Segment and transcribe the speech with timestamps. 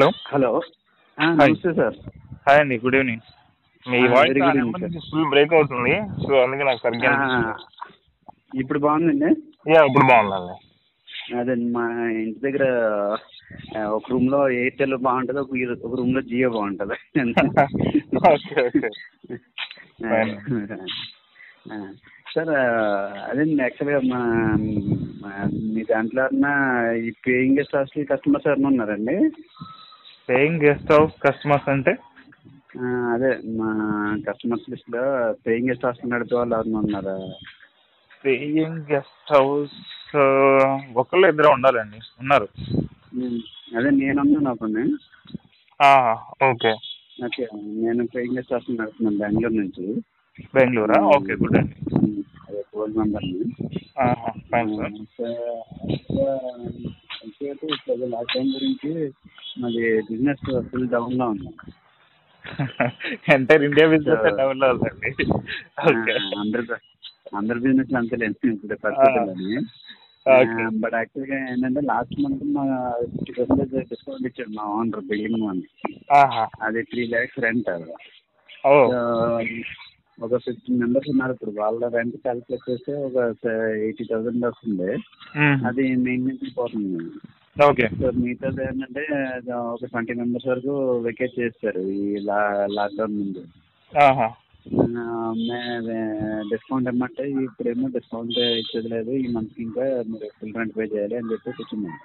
[0.00, 0.08] Hello.
[0.28, 0.50] Hello.
[1.18, 1.96] నమస్తే sir.
[2.48, 3.24] Hi అండి good evening
[3.86, 7.12] మీ వాయిస్ ఫుల్ బ్రేక్ అవుతుంది సో అందుకే నాకు సరిగ్గా
[8.54, 9.30] ఇప్పుడు బాగుందండి?
[9.70, 10.54] యా ఇప్పుడు బాగుందండి.
[11.36, 12.64] అదే మా ఇంటి దగ్గర
[13.88, 15.40] ఒక రూమ్లో ఎయిర్టెల్ బాగుంటుంది
[15.84, 16.96] ఒక రూమ్లో జియో బాగుంటుంది.
[22.34, 22.64] సార్ ఆ,
[23.30, 24.20] అదేండి యాక్చువల్గా మా
[25.22, 25.48] మా-
[25.90, 26.46] దాంట్లో ఉన్న
[26.96, 29.16] ఈ పేయింగ్ గెస్ట్ హాస్టల్ కస్టమర్స్ ఎవరైనా ఉన్నారండి?
[30.30, 31.92] పేయింగ్ గెస్ట్ హౌస్ కస్టమర్స్ అంటే?
[33.14, 33.68] అదే మా
[34.28, 35.02] కస్టమర్స్ లిస్ట్లో
[35.46, 37.16] పేయింగ్ గెస్ట్ హాస్టల్ నడిపే వాళ్ళు ఎవరైనా ఉన్నారా?
[38.24, 39.76] పేయింగ్ గెస్ట్ హౌస్
[40.96, 42.48] ఒకళ్ళు ఇద్దరు ఉండాలండి ఉన్నారు.
[43.76, 44.84] అదే నేనున్నాను ఒకని
[46.50, 46.72] ఓకే.
[47.24, 47.44] ఓకే
[47.82, 49.86] నేను పేయింగ్ గెస్ట్ హాస్టల్ నడుపుతున్నాను బెంగళూరు నుంచి.
[50.54, 50.98] బెంగళూరా?
[51.16, 51.76] ఓకే గుడ్ అండి.
[52.48, 53.44] అదే గోల్డ్ మెంబర్ని
[57.20, 57.40] సార్
[57.70, 58.90] ఇప్పుడు లాస్ట్ టైం గురించి
[59.60, 61.50] మాది బిజినెస్ ఫుల్ డౌన్లో ఉంది
[63.32, 64.24] ఎంటైర్ ఇండియా బిజినెస్
[65.84, 66.76] ఓకే ఆ, అందరు
[67.34, 69.58] అందరు బిజినెస్ అంతలేదు ఇప్పుడు పరిస్థితులని
[70.80, 72.64] బట్ యాక్చువల్గా ఏంటంటే లాస్ట్ మంత్ మా
[73.12, 75.46] ఫిఫ్టీ పర్సెంటేజ్ డిస్కౌంట్ ఇచ్చాడు మా ఓనర్ బిల్డింగ్
[76.62, 77.88] అది త్రీ ల్యాక్స్ రెంట్ అది.
[80.24, 81.52] ఒక ఫిఫ్టీన్ మెంబర్స్ ఉన్నారు ఇప్పుడు.
[81.60, 83.16] వాళ్ళ రెంట్ క్యాలిక్యులేట్ చేస్తే ఒక
[83.84, 84.90] ఎయిటీ థౌసండ్ వస్తుంది
[85.68, 87.02] అది మెయింటెనెన్స్ పోతుంది.
[87.68, 87.86] ఓకే.
[88.00, 89.04] సో మిగతాది ఏంటంటే
[89.72, 90.74] ఒక ట్వంటీ మెంబర్స్ వరకు
[91.06, 92.06] వెకేట్ చేస్తారు ఈ
[92.78, 93.42] లాక్డౌన్ ముందు.
[96.50, 99.12] డిస్కౌంట్ ఇమ్మంటే ఇప్పుడేమో డిస్కౌంట్ ఇచ్చేది లేదు.
[99.24, 102.00] ఈ మంత్కి ఇంకా మీరు ఫుల్ రెంట్ పే చేయాలి అని చెప్పి కూర్చున్నాను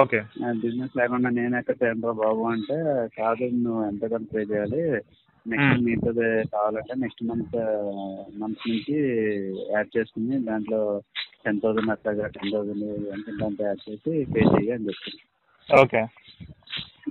[0.00, 0.20] ఓకే.
[0.62, 2.76] బిజినెస్ లేకుండా నేను ఎక్కడ చేయను బాబు అంటే
[3.18, 4.82] కాదు నువ్వు ఎంత కొంత పే చేయాలి?
[5.46, 5.84] Next Hmm.
[5.84, 7.56] మిగతాది కావాలంటే నెక్స్ట్ మంత్
[8.38, 8.96] మంత్ నుంచి
[9.72, 10.80] యాడ్ చేసుకుని దాంట్లో
[11.44, 15.12] టెన్ థౌసండ్ అట్లాగా టెన్ థౌసండ్ ఎంత దాంట్లో యాడ్ చేసి పే చేయి అని చెప్పి
[15.68, 16.02] ఓకే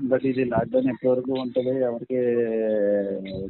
[0.10, 1.72] బట్ ఇది లాక్డౌన్ ఎప్పటి వరకు ఉంటుంది?
[1.80, 2.20] ఎవరికి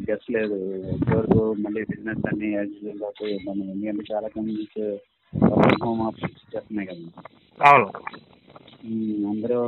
[0.07, 0.57] గెస్ లేదు.
[0.93, 2.49] ఎప్పటి వరకు మళ్ళీ బిజినెస్ అన్ని
[3.35, 4.79] ఇబ్బంది ఎందుకంటే చాలా కంపెనీస్
[5.83, 7.23] హోమ్ ఆఫీస్ చేస్తున్నాయి కదా.
[7.59, 7.87] అవును.
[9.29, 9.59] అందరూ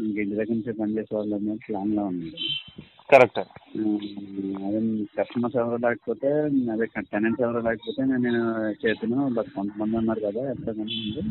[0.00, 2.38] ఇంక ఇంటి దగ్గర నుంచి పనిచేసే వాళ్ళు అనేది ప్లాన్లో ఉన్నారు.
[3.10, 3.38] కరెక్ట్.
[4.66, 4.80] అదే
[5.18, 6.28] కస్టమర్స్ ఎవరు లేకపోతే
[6.72, 11.22] అదే టెనెంట్స్ ఎవరు లేకపోతే నేను చేతును బట్ కొంతమంది ఉన్నారు కదా ఎంతమంది ఉంది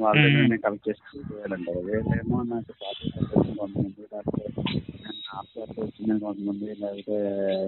[0.00, 7.16] వాళ్ళ దగ్గర నేను కలెక్ట్ చేసి చేయాలంటారు వీళ్ళేమో నాకు వచ్చింది కొంతమంది లేకపోతే వచ్చిందని కొంతమంది లేకపోతే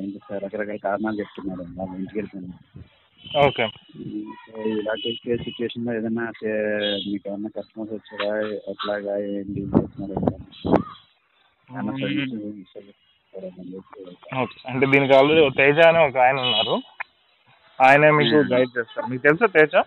[0.04, 1.66] ఇంకా రకరకాల కారణాలు చెప్తున్నారు.
[1.76, 2.58] వాళ్ళు ఇంటికి వెళ్ళిపోయినా.
[3.46, 3.64] ఓకే.
[4.70, 6.24] ఇలాంటి సిచ్యువేషన్లో ఏదైనా
[7.08, 8.48] మీకు ఏమైనా కస్టమర్స్ వచ్చారా?
[8.70, 9.18] ఎట్లాగా?
[9.18, 9.60] ఏంటి?
[9.60, 10.14] చేస్తున్నారు?
[14.42, 14.68] ఓకే.
[14.68, 16.82] అంటే దీనికి ఆల్రెడీ తేజ అని ఒక ఆయన ఉన్నారు.
[17.82, 18.34] ఆయన మీకు.
[18.34, 19.06] గైడ్ చేస్తారు.
[19.06, 19.82] మీకు తెలుసా తేజ?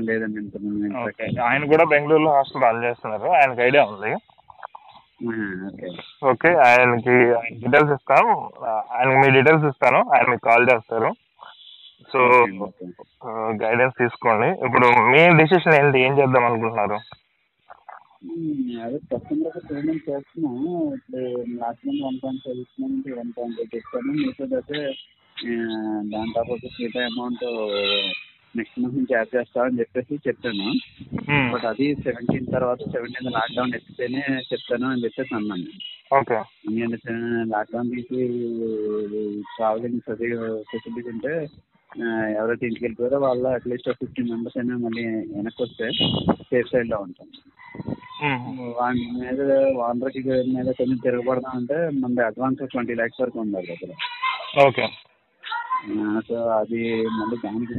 [0.00, 1.40] లేదండి ఓకే.
[1.42, 3.26] ఆయన కూడా బెంగళూరులో హాస్టల్ రన్ చేస్తున్నారు.
[3.26, 4.14] ఆయనకి ఐడియా ఉంది.
[6.24, 6.54] ఓకే.
[6.54, 7.10] ఆయనకి
[7.54, 8.50] డీటెయిల్స్ ఇస్తాను.
[8.92, 9.98] ఆయనకి మీ డీటెయిల్స్ ఇస్తాను.
[9.98, 11.12] ఆయన మీకు కాల్ చేస్తారు.
[12.12, 12.46] సో.
[13.64, 14.66] గైడెన్స్ తీసుకోండి.
[14.66, 16.00] ఇప్పుడు మీ డెసిషన్ ఏంటి?
[16.00, 16.98] ఏం చేద్దాం అనుకుంటున్నారు?
[18.84, 20.56] అదే కస్టమర్ పేమెంట్ చేస్తున్నాం.
[20.96, 21.22] ఇప్పుడు
[21.60, 24.80] last month one point five ఇచ్చినాం వన్ పాయింట్ ఎయిట్ ఇస్తాను మిగతా అయితే
[26.12, 27.44] దాని తర్వాత మిగతా అమౌంట్
[28.58, 30.68] నెక్స్ట్ మంత్ నుంచి యాడ్ చేస్తామని చెప్పేసి చెప్పాను.
[31.52, 35.68] బట్ అది సెవెంటీన్ తర్వాత సెవెంటీన్ లాక్డౌన్ ఎత్తితేనే చెప్తాను అని చెప్పేసి అన్నాను.
[36.18, 36.38] ఓకే.
[36.68, 37.14] ఎందుకంటే
[37.54, 38.20] లాక్డౌన్ తీసి
[39.56, 40.30] ట్రావెలింగ్ అది
[40.70, 41.34] ఫెసిలిటీస్ ఉంటే
[42.38, 45.04] ఎవరైతే ఇంటికి వెళ్ళిపోయారో వాళ్ళు అట్లీస్ట్ ఫిఫ్టీన్ మెంబర్స్ అయినా మళ్ళీ
[45.36, 45.86] వెనక్కి వస్తే
[46.48, 47.28] సేఫ్ సైడ్లో ఉంటాం.
[48.76, 49.40] వాడి మీద
[49.80, 53.92] ఓనర్కి మీద కొంచెం తిరగబడదాం అంటే మన అడ్వాన్స్ ట్వంటీ ల్యాక్స్ వరకు ఉండాలి దగ్గర
[54.66, 54.86] ఓకే.
[56.26, 56.80] సో అది
[57.16, 57.74] మళ్ళీ దానికి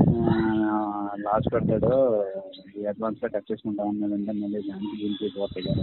[1.23, 1.91] లాస్ పెడతాడు
[2.75, 5.73] ఈ అడ్వాన్స్గా కట్ చేసుకుంటాం అన్నదంటే మళ్ళీ దానికి దీనికి పోతుంది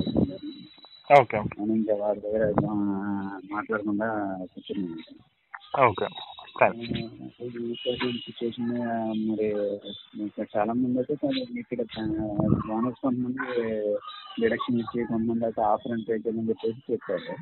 [1.10, 1.38] ఓకే.
[1.76, 2.44] ఇంకా వాడి దగ్గర
[3.50, 4.09] మాట్లాడకుండా
[4.53, 5.03] కూర్చున్నాను
[5.84, 6.06] ఓకే.
[8.27, 8.71] సిచ్యువేషన్
[9.28, 9.47] మరి
[10.24, 11.28] ఇంకా చాలా మంది అయితే
[11.62, 11.80] ఇక్కడ
[12.66, 13.47] బోనస్ కొంతమంది
[14.42, 17.36] డిడక్షన్ ఇచ్చి కొంతమంది అయితే ఆఫర్ అని పే చేయమని చెప్పేసి చెప్పారు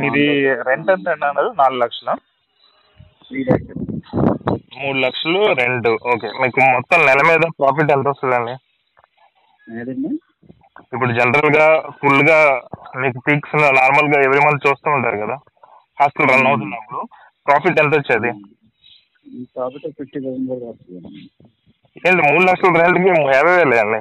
[0.00, 0.24] మీది
[0.68, 2.10] రెంట్ ఎంత అన్నారు నాలుగు లక్షల?
[4.80, 5.88] మూడు లక్షలు రెంట్.
[6.12, 8.54] ఓకే మీకు మొత్తం నెల మీద ప్రాఫిట్ ఎంత వస్తుందండి?
[10.94, 11.66] ఇప్పుడు జనరల్గా
[12.00, 12.38] ఫుల్గా
[13.02, 15.36] మీకు పీక్స్ నార్మల్గా ఎవ్రీ మంత్ చూస్తూ ఉంటారు కదా.
[15.98, 17.00] హాస్టల్ రన్ అవుతున్నప్పుడు
[17.46, 18.30] ప్రాఫిట్ ఎంత వచ్చేది?
[19.54, 21.22] కాబట్టి ఫిఫ్టీ థౌసండ్ వరకు వస్తుంది
[22.02, 24.00] ఏంటి మూడు లక్షల రెంట్కి యాభై వేలే అండి?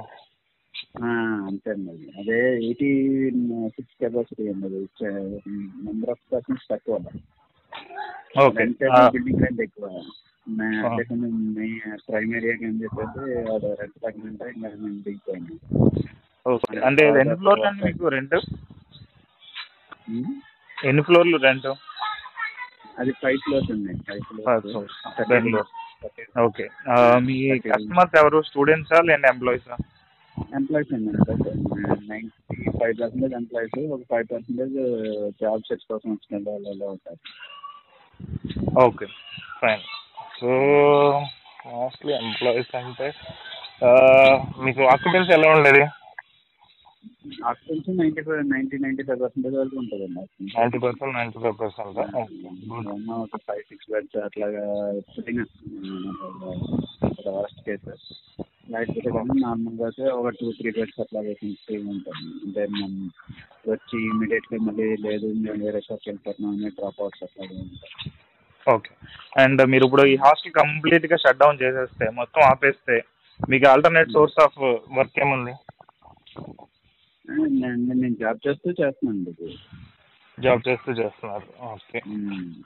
[1.47, 2.35] అంతే అండి అది.
[2.59, 2.89] ఎయిటీ
[3.75, 4.67] సిక్స్ కెపాసిటీ అండి
[5.85, 6.97] నెంబర్ ఆఫ్ పర్సన్స్ తక్కువ
[8.41, 8.63] ఓకే
[9.15, 9.87] బిల్డింగ్ రెంట్ ఎక్కువ.
[12.67, 13.19] అని చెప్పేసి
[13.51, 15.55] అది రెంట్ తగ్గినంటే ఇంకా మేము దిగిపోయింది
[16.45, 18.05] ఓకే అంటే ఎన్ని ఫ్లోర్లు అండి మీకు
[20.11, 20.31] ఉమ్.
[20.89, 21.69] ఎన్ని ఫ్లోర్లు రెంట్?
[23.01, 24.97] అది ఫైవ్ ఫ్లోర్స్ ఉన్నాయి ఫైవ్ ఫ్లోర్స్.
[25.31, 25.69] బెంగళూరు
[26.45, 26.65] ఓకే.
[27.27, 27.35] మీ
[27.71, 28.39] కస్టమర్స్ ఎవరు?
[28.49, 29.75] స్టూడెంట్సా లేదంటే ఎంప్లాయీసా
[30.57, 31.11] ఎంప్లాయీస్ అండి
[32.11, 34.75] నైంటీ ఫైవ్ పర్సెంటేజ్ ఎంప్లాయీస్ ఒక ఫైవ్ పర్సెంటేజ్
[35.41, 37.19] జాబ్ సెర్చ్ కోసం వచ్చిన వాళ్ళు ఉంటారు.
[38.85, 39.07] Okay
[39.61, 39.83] fine.
[40.39, 40.49] So
[41.73, 43.07] mostly employees అంటే
[44.65, 45.83] మీకు ఆక్యుపెన్సీ ఎలా ఉండేది?
[47.23, 50.21] Ninety five ninety ninety five percentage వరకు ఉంటుందండి
[50.55, 54.63] ninety percent ninety five percent ఏమన్నా ఒక ఫైవ్ సిక్స్ బెడ్స్ అట్లాగా
[55.09, 55.43] పుట్టిన
[57.37, 58.07] వర్స్ట్ కేసెస్
[58.71, 61.49] లేకపోతే కానీ నార్మల్గా అయితే ఒక టూ త్రీ బెడ్స్ అట్లా వేసి
[61.87, 62.91] ఉంటుంది అంటే మనం
[63.71, 67.93] వచ్చి ఇమీడియట్గా మళ్ళీ లేదు మేము వేరే షాప్కి వెళ్ళిపోతున్నాం అని డ్రాప్ అవుట్స్ అట్లాగే ఉంటాయి.
[68.67, 68.91] ఓకే
[69.37, 72.97] అండ్ మీరు ఇప్పుడు ఈ హాస్టల్ కంప్లీట్గా షట్ డౌన్ చేసేస్తే మొత్తం ఆపేస్తే
[73.39, 74.57] మీకు ఆల్టర్నేట్ సోర్స్ ఆఫ్
[74.97, 75.53] వర్క్ ఏముంది?
[77.25, 79.49] నేను నేను జాబ్ చేస్తూ చేస్తున్నాను ఇది
[80.37, 81.47] జాబ్ చేస్తూ చేస్తున్నారు.
[81.65, 81.99] ఓకే.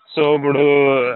[0.10, 0.63] సో ఇప్పుడు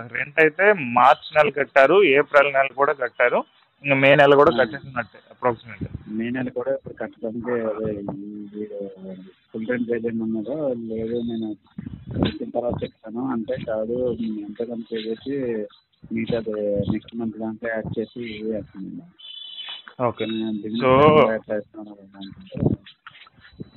[0.07, 3.39] రెంట్ అయితే మార్చ్ నెల కట్టారు ఏప్రిల్ నెల కూడా కట్టారు
[3.83, 7.91] ఇంకా మే నెల కూడా కట్టేసినట్టే అప్రాక్సిమేట్ మే నెల కూడా ఇప్పుడు కట్టడానికి అదే
[9.51, 10.57] ఫుల్ టైం పే చేయమన్నారో
[10.89, 11.47] లేదు నేను
[12.15, 13.21] వచ్చిన తర్వాత చెప్తాను.
[13.27, 13.97] అంటే కాదు
[14.41, 15.35] ఎంత కొంత పే చేసి
[16.11, 16.39] మిగతా
[16.91, 19.07] నెక్స్ట్ మంత్ దాంట్లో యాడ్ చేసి వేస్తున్నాను.
[20.03, 20.25] ఓకే.
[20.63, 22.57] బిజినెస్ So- ఎట్లా వేస్తున్నాను అనుకుంటే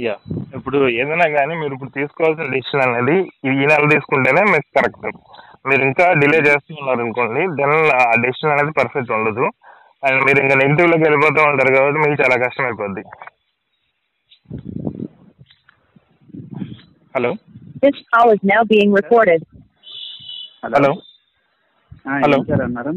[0.02, 0.14] యా
[0.56, 3.16] ఇప్పుడు ఏదైనా కానీ మీరు ఇప్పుడు తీసుకోవాల్సిన డిసిషన్ అనేది
[3.48, 5.06] ఈ నెల తీసుకుంటేనే మీకు కరెక్ట్
[5.68, 9.44] మీరు ఇంకా డిలే చేస్తూ ఉన్నారు అనుకోండి దెన్ ఆ డెసిషన్ అనేది పర్ఫెక్ట్ ఉండదు.
[10.02, 13.04] అండ్ మీరు ఇంకా నెగిటివ్లోకి వెళ్ళిపోతూ ఉంటారు కాబట్టి మీకు చాలా కష్టం అయిపోద్ది
[17.14, 17.32] hello
[17.82, 19.40] This call is now being recorded.
[20.64, 20.90] Hello
[22.48, 22.92] sir అన్నారు?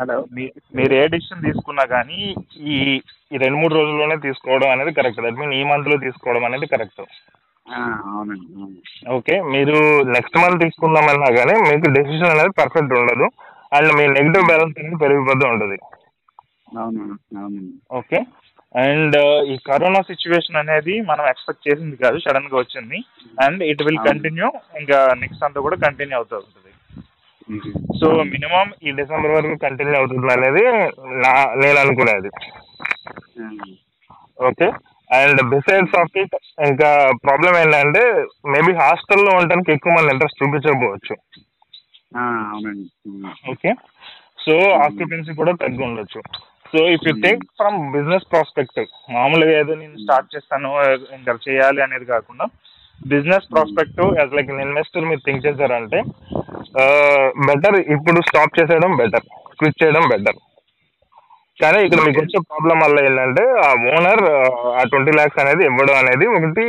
[0.00, 0.26] హలో.
[0.34, 3.00] మీ- మీరు ఏ డిసిషన్ తీసుకున్నా కానీ ఈ
[3.32, 9.10] ఈ రెండు మూడు రోజుల్లోనే తీసుకోవడం అనేది కరెక్ట్ దట్ మీన్ ఈ మంత్లో తీసుకోవడం అనేది కరెక్ట్ అవునండి
[9.10, 13.28] ఓకే మీరు నెక్స్ట్ మంత్ తీసుకుందామన్నా కానీ మీకు డెసిషన్ అనేది పర్ఫెక్ట్ ఉండదు.
[13.72, 15.78] అండ్ మీ నెగిటివ్ బ్యాలెన్స్ అనేది పెరిగిపోతూ ఉంటుంది.
[17.92, 18.26] ఓకే
[18.76, 23.04] అండ్ ఈ కరోనా సిచ్యువేషన్ అనేది మనం ఎక్స్పెక్ట్ చేసింది కాదు సడన్గా వచ్చింది.
[23.44, 23.98] And it will.
[24.08, 26.67] కంటిన్యూ ఇంకా నెక్స్ట్ అంతా కూడా కంటిన్యూ అవుతూ ఉంటుంది.
[28.00, 30.64] సో మినిమం ఈ డిసెంబర్ వరకు కంటిన్యూ అవుతుంది అనేది
[31.22, 32.28] నా నేను అనుకునేది.
[33.42, 33.50] ఆ,
[34.46, 34.66] okay?
[35.16, 36.36] And besides of it
[36.66, 41.16] ఇంకా ప్రాబ్లం ఏంటంటే మేబీ హాస్టల్లో ఉండడానికి ఎక్కువ మంది ఇంట్రెస్ట్ చూపించకపోవచ్చు.
[42.20, 43.10] అవునండి.
[43.10, 43.50] మ్మ్.
[43.50, 43.74] ఓకే?
[44.46, 46.22] సో ఆక్యుపెన్సీ కూడా తగ్గి ఉండొచ్చు.
[46.72, 50.82] So if you think from business prospective మామూలుగా ఏదో నేను స్టార్ట్ చేస్తాను
[51.14, 52.44] ఇంకా చేయాలి అనేది కాకుండా
[52.98, 55.98] business prospective as like investor మీరు థింక్ చేశారంటే
[57.48, 59.26] బెటర్ ఇప్పుడు స్టాప్ చేసేయడం బెటర్
[59.58, 60.38] క్విట్ చేయడం బెటర్
[61.58, 64.22] కానీ ఇక్కడ మీకు వచ్చే ప్రాబ్లం వల్ల ఏంటంటే ఆ ఓనర్
[64.72, 66.64] ఆ ట్వంటీ ల్యాక్స్ అనేది ఇవ్వడం అనేది ఒకటి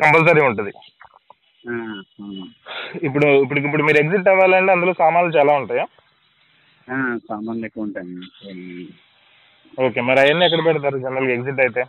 [0.00, 0.72] కంపల్సరీ ఉంటుంది.
[3.06, 5.86] ఇప్పుడు ఇప్పుడు ఇప్పుడు మీరు ఎగ్జిట్ అవ్వాలంటే అందులో సామాన్లు చాలా ఉంటాయా
[7.28, 8.84] సామాన్లు ఎక్కువ ఉంటాయండి మ్మ్.
[9.78, 11.82] ఓకే మరి అవన్నీ ఎక్కడ పెడతారు జనరల్గా ఎగ్జిట్ అయితే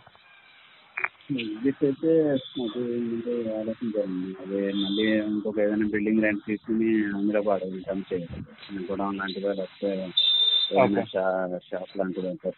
[1.32, 8.02] విజిట్ అయితే అది మీరు ఆలోచించాలండి అదే మళ్ళీ ఇంకొక ఏదైనా బిల్డింగ్ రెంట్ తీసుకుని అందులో పాడు ఇన్కమ్
[8.14, 10.08] చేయాలి గొడవన్ లాంటిదో లేకపోతే
[10.72, 12.52] ఏదైనా షా షాప్ లాంటిదో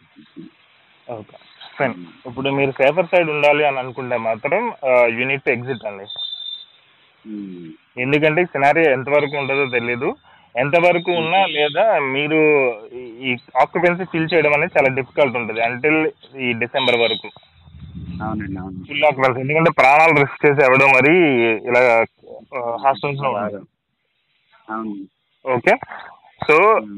[1.09, 1.37] ఓకే.
[1.79, 1.93] ఫైన్
[2.25, 4.73] ఇప్పుడు మీరు సేఫర్ సైడ్ ఉండాలి అని అనుకుంటే మాత్రం
[5.05, 6.05] యూనిట్ ఎగ్జిట్ అండి.
[7.29, 7.71] మ్మ్.
[8.01, 10.15] ఎందుకంటే సినారీ ఎంతవరకు ఉంటుందో తెలీదు.
[10.57, 12.35] ఎంతవరకు ఉన్నా లేదా మీరు
[12.93, 15.61] ఈ- ఈ ఆక్యుపెన్సీ ఫిల్ చేయడం అనేది చాలా డిఫికల్ట్ ఉంటుంది.
[15.61, 17.29] అంటిల్ ఈ డిసెంబర్ వరకు.
[18.23, 21.13] అవునండి అవును ఫుల్ ఆక్యుపెన్సీ ఎందుకంటే ప్రాణాలు రిస్క్ చేసి ఎవడో మరి
[21.67, 21.81] ఇలా
[22.83, 23.31] హాస్టల్స్లో.
[24.69, 24.95] అవును.
[25.53, 25.75] ఓకే.
[26.47, 26.55] సో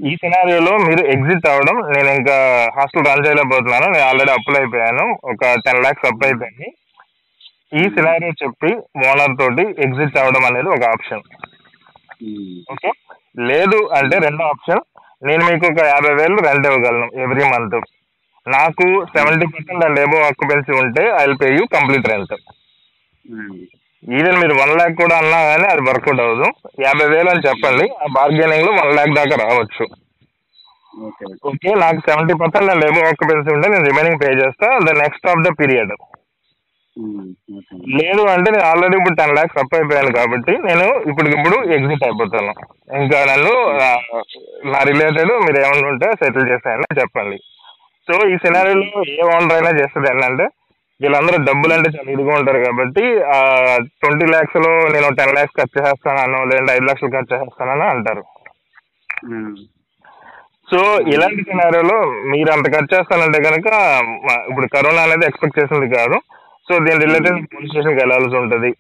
[0.08, 2.36] ఈ సినారియోలో మీరు ఎగ్జిట్ అవ్వడం నేను ఇంకా
[2.76, 6.68] హాస్టల్ రన్ చేయలేకపోతున్నాను నేను ఆల్రెడీ అప్లై అయిపోయాను ఒక టెన్ ల్యాక్స్ అప్లై అయిపోయింది.
[7.74, 8.74] ఈ సినారియో చెప్పి
[9.10, 11.24] ఓనర్ తోటి ఎగ్జిట్ అవ్వడం అనేది ఒక ఆప్షన్.
[12.72, 12.92] ఓకే.
[13.40, 14.82] లేదు అంటే రెండో ఆప్షన్.
[15.26, 17.76] నేను మీకు ఒక యాభై వేలు రెంట్ ఇవ్వగలను ఎవ్రీ మంత్.
[18.46, 18.86] నాకు
[19.16, 22.34] seventy percent and above occupancy ఉంటే I will pay you complete rent.
[24.04, 26.48] Even మీరు వన్ ల్యాక్ కూడా అన్నా కానీ అది వర్కౌట్ అవ్వదు.
[26.86, 27.86] యాభై వేలు అని చెప్పండి.
[28.04, 29.86] ఆ బార్గెనింగ్లో వన్ ల్యాక్ దాకా రావచ్చు.
[31.08, 34.68] ఓకే ఓకే నాకు seventy percent and above occupancy ఉంటే నేను రిమైనింగ్ పే చేస్తా.
[34.88, 35.94] The next of the period
[38.00, 42.52] లేదు అంటే నేను ఆల్రెడీ ఇప్పుడు టెన్ ల్యాక్స్ అప్ అయిపోయాను కాబట్టి నేను ఇప్పటికిప్పుడు ఎగ్జిట్ అయిపోతాను.
[43.00, 43.54] ఇంకా నన్ను
[44.74, 47.38] నా రిలేటెడ్ మీరు ఏమన్నా ఉంటే సెటిల్ చేసేయండి చెప్పండి.
[48.08, 50.46] సో ఈ సినారీలో ఏ ఓనర్ అయినా చేస్తుంది ఏంటంటే
[51.02, 53.04] వీళ్ళందరూ డబ్బులు అంటే చాలా ఇదిగా ఉంటారు కాబట్టి
[54.02, 58.24] ట్వంటీ ల్యాక్స్లో నేను టెన్ ల్యాక్స్ ఖర్చు చేస్తానో లేదంటే ఐదు లక్షలు ఖర్చు చేస్తానని అంటారు.
[60.72, 60.80] సో
[61.14, 61.98] ఇలాంటి సినారియోలో
[62.34, 63.68] మీరు అంత ఖర్చు చేస్తానంటే కనుక
[64.50, 66.18] ఇప్పుడు కరోనా అనేది ఎక్స్పెక్ట్ చేసింది కాదు.
[66.68, 68.72] సో దీని రిలేటెడ్ పోలీస్ స్టేషన్కి వెళ్ళాల్సి ఉంటుంది.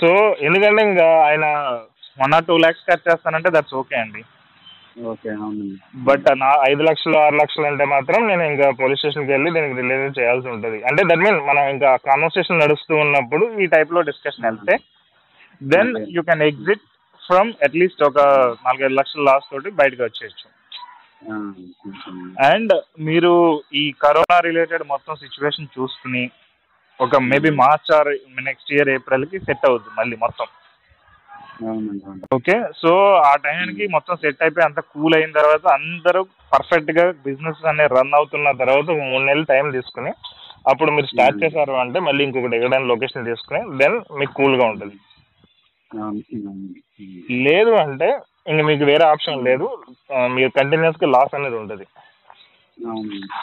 [0.00, 0.10] సో
[0.48, 1.44] ఎందుకంటే ఇంకా ఆయన
[2.22, 4.22] వన్ ఆర్ టూ ల్యాక్స్ ఖర్చు చేస్తానంటే దట్స్ ఓకే అండి.
[6.08, 10.18] బట్ నా ఐదు లక్షలు ఆరు లక్షలు అంటే మాత్రం నేను ఇంకా పోలీస్ స్టేషన్కి వెళ్ళి దీనికి రిలేటెడ్
[10.18, 10.78] చేయాల్సి ఉంటుంది.
[10.88, 14.76] అంటే దట్ మీన్ మనం ఇంకా కాన్వర్సేషన్ నడుస్తూ ఉన్నప్పుడు ఈ టైప్లో డిస్కషన్ వెళ్తే
[15.74, 15.92] then.
[16.16, 16.84] You can exit
[17.26, 18.18] from at least ఒక
[18.64, 20.46] నాలుగైదు లక్షల లాస్ తోటి బయటకు వచ్చేయచ్చు.
[22.50, 22.72] అండ్
[23.08, 23.34] మీరు
[23.74, 26.24] ఈ కరోనా రిలేటెడ్ మొత్తం సిచ్యువేషన్ చూసుకుని
[27.00, 28.10] ఒక maybe March or
[28.48, 30.48] next year ఏప్రిల్కి set అవుద్ది మళ్ళీ మొత్తం.
[32.36, 32.90] ఓకే సో
[33.22, 36.20] ఆ టైంకి మొత్తం సెట్ అయిపోయి అంత కూల్ అయిన తర్వాత అందరూ
[36.52, 40.12] పర్ఫెక్ట్గా బిజినెస్ అనేది రన్ అవుతున్న తర్వాత మూడు నెలలు టైం తీసుకుని
[40.66, 41.38] అప్పుడు మీరు స్టార్ట్.
[41.42, 44.96] చేశారు అంటే మళ్ళీ ఇంకొకటి ఎక్కడైనా లొకేషన్ తీసుకుని దెన్ మీకు ఉంటుంది
[45.90, 46.68] అవును అవును.
[47.00, 47.16] ఉమ్.
[47.46, 48.08] లేదు అంటే
[48.46, 49.66] ఇంక మీకు వేరే ఆప్షన్ లేదు
[50.30, 51.84] మీరు కంటిన్యూస్గా లాస్ అనేది ఉంటుంది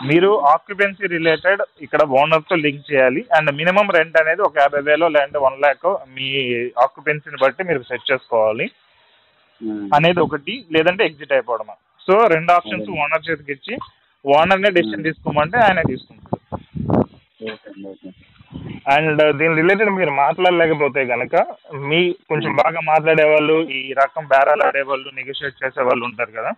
[0.09, 3.21] మీరు ఆక్యుపెన్సీ రిలేటెడ్ ఇక్కడ ఓనర్తో లింక్ చేయాలి.
[3.37, 6.29] అండ్ మినిమం రెంట్ అనేది ఒక యాభై వేలు లేదంటే వన్ ల్యాక్ మీ
[6.85, 8.67] ఆక్యుపెన్సీని బట్టి మీరు సెట్ చేసుకోవాలి.
[9.97, 11.75] అనేది ఒకటి లేదంటే ఎగ్జిట్ అయిపోవడమా.
[12.05, 13.73] సో రెండు ఆప్షన్స్ ఓనర్ చేతికి ఇచ్చి
[14.25, 16.37] ఓనర్నే డెసిషన్ తీసుకోమంటే ఆయన తీసుకుంటారు.
[18.93, 21.35] అండి దీని రిలేటెడ్ మీరు మాట్లాడలేకపోతే కనుక
[21.89, 26.51] మీ కొంచెం బాగా మాట్లాడే వాళ్ళు ఈ రకం బేరాలు ఆడేవాళ్ళు నెగోషియేట్ చేసే వాళ్ళు ఉంటారు కదా.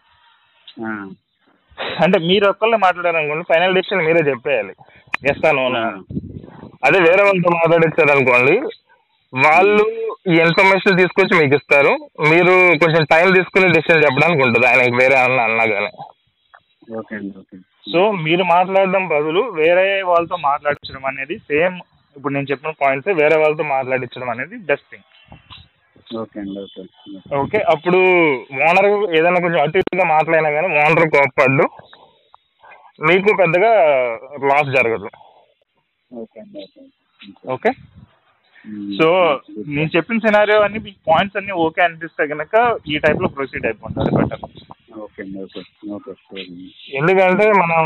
[2.03, 4.73] అంటే మీరు ఒక్కళ్ళే మాట్లాడారనుకోండి ఫైనల్ డెసిషన్ మీరే చెప్పేయాలి.
[5.23, 5.83] ఎస్తాను ఆ,
[6.83, 8.55] అదే వేరే వాళ్ళతో మాట్లాడించారు అనుకోండి
[9.33, 9.83] వాళ్ళు
[10.31, 11.91] ఈ ఇన్ఫర్మేషన్ తీసుకొచ్చి మీకు ఇస్తారు.
[12.31, 14.65] మీరు కొంచెం టైం తీసుకుని డెసిషన్ చెప్పడానికి ఉంటుంది.
[14.71, 15.91] ఆయనకి వేరే అన్న అన్నా కానీ
[17.85, 21.77] సో మీరు మాట్లాడడం బదులు వేరే వాళ్ళతో మాట్లాడించడం అనేది సేమ్
[22.15, 25.07] ఇప్పుడు నేను చెప్పిన పాయింట్స్ వేరే వాళ్ళతో మాట్లాడించడం అనేది బెస్ట్ థింగ్
[26.11, 26.81] ఓకే అండి ఓకే
[27.39, 27.99] ఓకే అప్పుడు
[28.61, 28.87] ఓనర్
[29.17, 31.65] ఏదైనా కొంచెం అటు ఇటుగా మాట్లాడినా కానీ ఓనర్ కోప్పడ్డు.
[33.01, 33.71] మీకు పెద్దగా
[34.49, 35.09] లాస్ జరగదు.
[36.11, 36.81] ఓకే అండి ఓకే
[37.53, 37.71] ఓకే?
[38.97, 39.07] సో
[39.69, 42.55] నేను చెప్పిన సినారియో అన్ని మీ పాయింట్స్ అన్ని ఓకే అనిపిస్తే కనుక
[42.91, 44.43] ఈ టైప్లో ప్రొసీడ్ అయిపోతుంది బెటర్
[45.03, 45.61] ఓకే అండి ఓకే.
[45.97, 46.41] ఓకే.
[46.99, 47.79] ఎందుకంటే మనం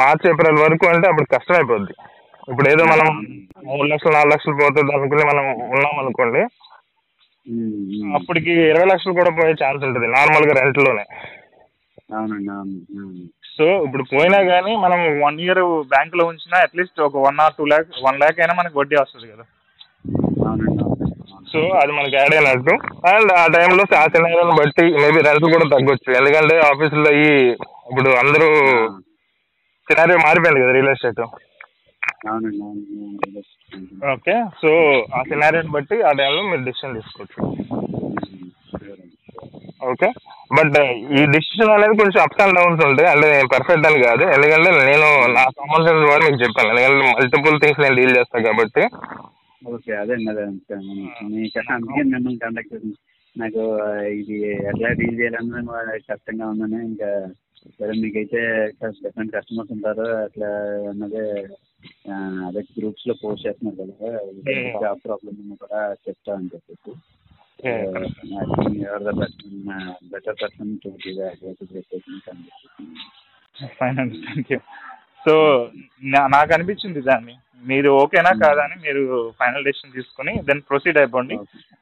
[0.00, 1.94] మార్చ్ ఏప్రిల్ వరకు అంటే అప్పుడు కష్టం అయిపోద్ది
[2.48, 3.08] ఇప్పుడు ఏదో మనం
[3.66, 6.42] మూడు లక్షలు నాలుగు లక్షలు పోతుంది అనుకుని మనం ఉన్నాం అనుకోండి.
[8.16, 11.04] అప్పటికి ఇరవై లక్షలు కూడా పోయే ఛాన్స్ ఉంటుంది నార్మల్గా రెంట్లోనే.
[12.16, 13.22] అవునండి అవును అవును.
[13.56, 15.60] సో ఇప్పుడు పోయినా కానీ మనం వన్ ఇయర్
[15.92, 19.44] బ్యాంకులో ఉంచినా అట్లీస్ట్ ఒక one or two lakh one lakh అయినా మనకి వడ్డీ వస్తుంది కదా.
[20.46, 21.06] అవునండి అవును.
[21.32, 21.46] అవును.
[21.52, 22.74] సో అది మనకి యాడ్ అయినట్టు.
[23.12, 26.10] అండ్ ఆ టైంలో ఆ సినారియోని బట్టి మేబీ రెంట్ కూడా తగ్గొచ్చు.
[26.20, 27.28] ఎందుకంటే ఆఫీసులో ఈ
[27.90, 28.48] ఇప్పుడు అందరూ
[29.88, 33.42] సినారియో మారిపోయింది కదా రియల్ ఎస్టేట్ అవునండి అవును అవును.
[34.14, 34.70] ఓకే సో
[35.16, 37.38] ఆ సినారియోని బట్టి ఆ టైంలో మీరు డిసిషన్ తీసుకోవచ్చు.
[39.90, 40.08] ఓకే
[40.56, 40.76] బట్
[41.18, 43.08] ఈ డిసిషన్ అనేది కొంచెం అప్స్ అండ్ డౌన్స్ ఉంటాయి.
[43.12, 44.24] అంటే నేను పర్ఫెక్ట్ అని కాదు.
[44.34, 45.44] ఎందుకంటే నేను నా
[45.86, 46.68] సెన్స్ ద్వారా మీకు చెప్పాను.
[46.72, 48.84] ఎందుకంటే మల్టిపుల్ థింగ్స్ నేను డీల్ చేస్తాను కాబట్టి.
[49.62, 50.44] ఓకే అదే అదే
[51.34, 52.38] మీకు అందుకే మిమ్మల్ని
[52.72, 52.96] చేసింది.
[53.36, 53.62] నాకు
[54.20, 54.36] ఇది
[54.70, 55.60] ఎట్లా డీల్ చేయాలన్నా
[55.90, 57.10] నాకు కష్టంగా ఉందని ఇంకా
[57.68, 58.40] సరే మీకైతే
[58.84, 60.06] డిఫరెంట్ కస్టమర్స్ ఉంటారు.
[60.24, 60.48] అట్లా
[60.90, 61.26] అన్నదే
[62.46, 64.10] అదే గ్రూప్స్లో పోస్ట్ చేస్తున్నారు కదా.
[64.80, 66.92] జాబ్ ప్రాబ్లమ్ కూడా చెప్తా అని చెప్పేసి.
[68.84, 69.14] Ever
[70.04, 70.88] better person to
[73.80, 74.58] fine అండి థ్యాంక్ యూ
[75.26, 75.34] సో
[76.06, 77.34] నాకు అనిపించింది దాన్ని.
[77.66, 79.02] మీరు ఓకేనా కాదా అని మీరు
[79.40, 81.36] ఫైనల్ డెసిషన్ తీసుకొని దెన్ ప్రొసీడ్ అయిపోండి.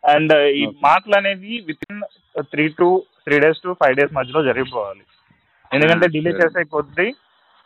[0.04, 0.66] అండ్ ఈ.
[0.66, 2.02] మాటలు అనేది with in
[2.40, 5.00] three to three days to five days మధ్యలో జరిగిపోవాలి.
[5.70, 6.30] ఎందుకంటే డిలే.
[6.38, 7.08] చేసే కొద్దీ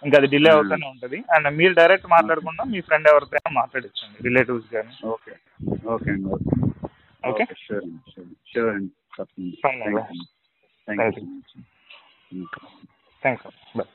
[0.03, 0.57] ఇంకా అది డిలే Hmm.
[0.57, 1.19] అవుతూనే ఉంటుంది.
[1.35, 5.35] అండ్ మీరు డైరెక్ట్ మాట్లాడకుండా మీ ఫ్రెండ్ ఎవరితోనైనా మాట్లాడించండి రిలేటివ్స్ కానీ ఓకే.
[5.95, 6.29] ఓకే అండి.
[7.25, 7.45] ఓకే.
[7.63, 8.13] షూర్ అండి
[8.53, 8.91] షూర్ అండి.
[9.17, 10.05] తప్పకుండా.
[10.89, 11.19] Thank.
[11.19, 11.57] You thank
[12.33, 12.45] you
[13.23, 13.47] thanks
[13.79, 13.91] bye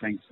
[0.00, 0.30] thanks